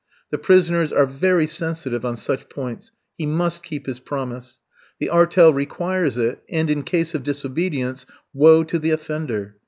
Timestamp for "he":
3.19-3.27